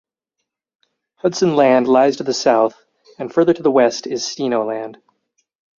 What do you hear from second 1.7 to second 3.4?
lies to the south and